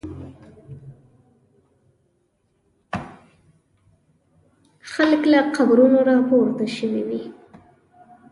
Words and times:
خلک 4.91 5.21
له 5.31 5.39
قبرونو 5.55 5.99
را 6.07 6.17
پورته 6.29 6.65
شوي 6.75 7.03
وي. 7.07 7.21